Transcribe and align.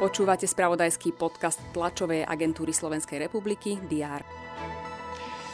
Počúvate 0.00 0.48
spravodajský 0.48 1.12
podcast 1.12 1.60
tlačovej 1.76 2.24
agentúry 2.24 2.72
Slovenskej 2.72 3.20
republiky 3.28 3.76
DR. 3.84 4.24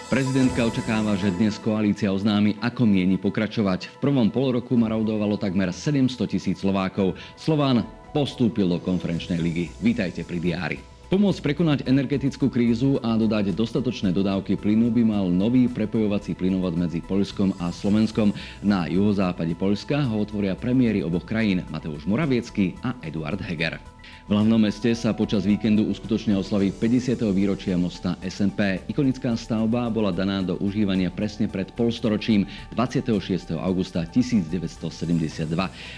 Prezidentka 0.06 0.62
očakáva, 0.62 1.18
že 1.18 1.34
dnes 1.34 1.58
koalícia 1.58 2.14
oznámi, 2.14 2.62
ako 2.62 2.86
mieni 2.86 3.18
pokračovať. 3.18 3.98
V 3.98 4.06
prvom 4.06 4.30
poloroku 4.30 4.78
marodovalo 4.78 5.34
takmer 5.34 5.74
700 5.74 6.30
tisíc 6.30 6.62
Slovákov. 6.62 7.18
Slován 7.34 7.82
postúpil 8.14 8.70
do 8.70 8.78
konferenčnej 8.78 9.42
ligy. 9.42 9.66
Vítajte 9.82 10.22
pri 10.22 10.38
diári. 10.38 10.95
Pomôcť 11.06 11.38
prekonať 11.38 11.78
energetickú 11.86 12.50
krízu 12.50 12.98
a 12.98 13.14
dodať 13.14 13.54
dostatočné 13.54 14.10
dodávky 14.10 14.58
plynu 14.58 14.90
by 14.90 15.06
mal 15.06 15.30
nový 15.30 15.70
prepojovací 15.70 16.34
plynovod 16.34 16.74
medzi 16.74 16.98
Poľskom 16.98 17.54
a 17.62 17.70
Slovenskom. 17.70 18.34
Na 18.66 18.90
juhozápade 18.90 19.54
Poľska 19.54 20.02
ho 20.02 20.18
otvoria 20.18 20.58
premiéry 20.58 21.06
oboch 21.06 21.22
krajín 21.22 21.62
Mateusz 21.70 22.10
Moraviecky 22.10 22.74
a 22.82 22.98
Eduard 23.06 23.38
Heger. 23.38 23.95
V 24.26 24.34
hlavnom 24.34 24.58
meste 24.58 24.90
sa 24.98 25.14
počas 25.14 25.46
víkendu 25.46 25.86
uskutočne 25.86 26.34
oslavy 26.34 26.74
50. 26.74 27.22
výročia 27.30 27.78
mosta 27.78 28.18
SNP. 28.18 28.82
Ikonická 28.90 29.34
stavba 29.38 29.86
bola 29.86 30.10
daná 30.10 30.42
do 30.42 30.58
užívania 30.58 31.14
presne 31.14 31.46
pred 31.46 31.70
polstoročím 31.70 32.42
26. 32.74 33.54
augusta 33.54 34.02
1972. 34.02 35.46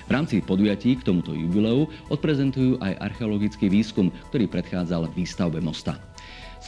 V 0.05 0.11
rámci 0.13 0.45
podujatí 0.45 1.01
k 1.01 1.05
tomuto 1.09 1.33
jubileu 1.33 1.89
odprezentujú 2.13 2.77
aj 2.85 3.01
archeologický 3.01 3.73
výskum, 3.73 4.13
ktorý 4.29 4.45
predchádzal 4.45 5.09
výstavbe 5.17 5.65
mosta. 5.65 5.97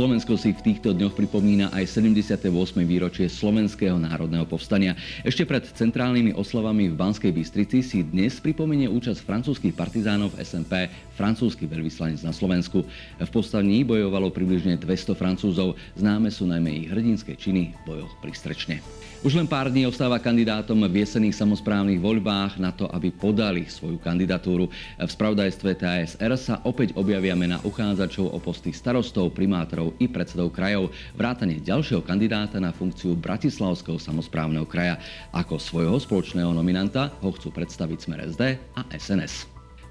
Slovensko 0.00 0.40
si 0.40 0.56
v 0.56 0.64
týchto 0.64 0.96
dňoch 0.96 1.12
pripomína 1.12 1.76
aj 1.76 2.00
78. 2.00 2.48
výročie 2.88 3.28
Slovenského 3.28 4.00
národného 4.00 4.48
povstania. 4.48 4.96
Ešte 5.20 5.44
pred 5.44 5.60
centrálnymi 5.60 6.32
oslavami 6.40 6.88
v 6.88 6.96
Banskej 6.96 7.28
Bystrici 7.28 7.84
si 7.84 8.00
dnes 8.00 8.40
pripomenie 8.40 8.88
účasť 8.88 9.20
francúzskych 9.20 9.76
partizánov 9.76 10.32
SMP 10.40 10.88
francúzsky 11.20 11.68
veľvyslanec 11.68 12.24
na 12.24 12.32
Slovensku. 12.32 12.80
V 13.20 13.28
povstaní 13.28 13.84
bojovalo 13.84 14.32
približne 14.32 14.80
200 14.80 15.12
Francúzov. 15.12 15.76
Známe 15.92 16.32
sú 16.32 16.48
najmä 16.48 16.80
ich 16.80 16.88
hrdinské 16.88 17.36
činy 17.36 17.76
v 17.76 17.80
bojoch 17.84 18.16
pri 18.24 18.32
Strečne. 18.32 18.80
Už 19.20 19.36
len 19.36 19.44
pár 19.44 19.68
dní 19.68 19.84
ostáva 19.84 20.16
kandidátom 20.16 20.80
v 20.88 21.04
jesených 21.04 21.36
samozprávnych 21.36 22.00
voľbách 22.00 22.56
na 22.56 22.72
to, 22.72 22.88
aby 22.88 23.12
podali 23.12 23.68
svoju 23.68 24.00
kandidatúru. 24.00 24.72
V 24.96 25.10
spravodajstve 25.12 25.76
TSR 25.76 26.32
sa 26.40 26.64
opäť 26.64 26.96
objavia 26.96 27.36
mena 27.36 27.60
uchádzačov 27.60 28.32
o 28.32 28.40
posty 28.40 28.72
starostov, 28.72 29.36
primátorov 29.36 29.89
i 29.98 30.06
predsedov 30.06 30.54
krajov, 30.54 30.94
vrátane 31.18 31.58
ďalšieho 31.58 32.04
kandidáta 32.04 32.62
na 32.62 32.70
funkciu 32.70 33.18
Bratislavského 33.18 33.98
samozprávneho 33.98 34.68
kraja. 34.68 35.00
Ako 35.34 35.58
svojho 35.58 35.98
spoločného 35.98 36.54
nominanta 36.54 37.10
ho 37.24 37.30
chcú 37.34 37.50
predstaviť 37.50 37.98
Smer 37.98 38.20
SD 38.30 38.42
a 38.78 38.86
SNS. 38.94 39.50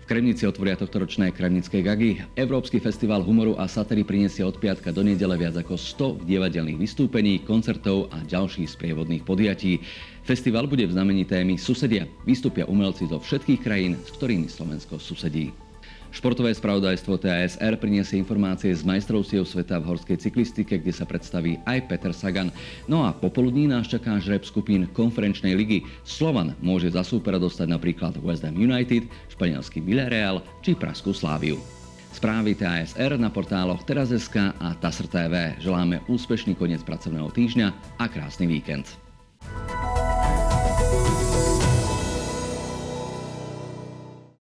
Kremnici 0.09 0.49
otvoria 0.49 0.73
tohto 0.73 1.05
ročné 1.05 1.29
Kremnické 1.29 1.85
gagy. 1.85 2.17
Európsky 2.33 2.81
festival 2.81 3.21
humoru 3.21 3.53
a 3.61 3.69
satyry 3.69 4.01
prinesie 4.01 4.41
od 4.41 4.57
piatka 4.57 4.89
do 4.89 5.05
nedele 5.05 5.37
viac 5.37 5.61
ako 5.61 5.77
100 5.77 6.25
divadelných 6.25 6.81
vystúpení, 6.81 7.45
koncertov 7.45 8.09
a 8.09 8.17
ďalších 8.25 8.73
sprievodných 8.73 9.21
podujatí. 9.21 9.77
Festival 10.25 10.65
bude 10.65 10.89
v 10.89 10.97
znamení 10.97 11.29
témy 11.29 11.61
Susedia. 11.61 12.09
Vystúpia 12.25 12.65
umelci 12.65 13.05
zo 13.05 13.21
všetkých 13.21 13.61
krajín, 13.61 14.01
s 14.01 14.09
ktorými 14.17 14.49
Slovensko 14.49 14.97
susedí. 14.97 15.68
Športové 16.09 16.49
spravodajstvo 16.57 17.21
TASR 17.21 17.77
priniesie 17.77 18.17
informácie 18.17 18.73
z 18.73 18.81
majstrovstiev 18.81 19.45
sveta 19.45 19.77
v 19.77 19.93
horskej 19.93 20.17
cyklistike, 20.17 20.81
kde 20.81 20.89
sa 20.89 21.05
predstaví 21.05 21.61
aj 21.69 21.85
Peter 21.85 22.09
Sagan. 22.09 22.49
No 22.89 23.05
a 23.05 23.13
popoludní 23.13 23.69
nás 23.69 23.85
čaká 23.85 24.17
žreb 24.17 24.41
skupín 24.41 24.89
konferenčnej 24.89 25.53
ligy. 25.53 25.85
Slovan 26.01 26.57
môže 26.65 26.89
za 26.89 27.05
súpera 27.05 27.37
dostať 27.37 27.69
napríklad 27.69 28.17
West 28.25 28.41
Ham 28.41 28.57
United, 28.57 29.05
španielský 29.29 29.85
Villarreal 29.85 30.41
či 30.65 30.73
Praskú 30.73 31.13
Sláviu. 31.13 31.61
Správy 32.09 32.57
TASR 32.57 33.21
na 33.21 33.29
portáloch 33.29 33.85
Teraz.sk 33.85 34.57
a 34.57 34.73
TASR 34.81 35.05
TV. 35.13 35.33
Želáme 35.61 36.01
úspešný 36.09 36.57
koniec 36.57 36.81
pracovného 36.81 37.29
týždňa 37.29 38.01
a 38.01 38.05
krásny 38.09 38.49
víkend. 38.49 39.08